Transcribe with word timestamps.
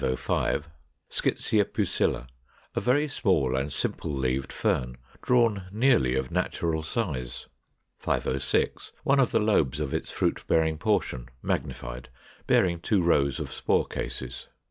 Schizæa 0.01 1.63
pusilla, 1.71 2.25
a 2.73 2.81
very 2.81 3.07
small 3.07 3.55
and 3.55 3.71
simple 3.71 4.11
leaved 4.11 4.51
Fern, 4.51 4.97
drawn 5.21 5.67
nearly 5.71 6.15
of 6.15 6.31
natural 6.31 6.81
size. 6.81 7.45
506. 7.99 8.93
One 9.03 9.19
of 9.19 9.29
the 9.29 9.37
lobes 9.39 9.79
of 9.79 9.93
its 9.93 10.09
fruit 10.09 10.43
bearing 10.47 10.79
portion, 10.79 11.29
magnified, 11.43 12.09
bearing 12.47 12.79
two 12.79 13.03
rows 13.03 13.39
of 13.39 13.53
spore 13.53 13.85
cases. 13.85 14.47